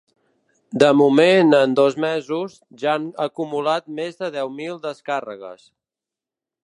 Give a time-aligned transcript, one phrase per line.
[0.83, 2.55] De moment, en dos mesos,
[2.85, 5.69] ja han acumulat més de deu mil descàrregues.